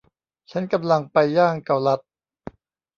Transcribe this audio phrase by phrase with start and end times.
[0.51, 1.99] ฉันกำลังไปย่างเกาลัด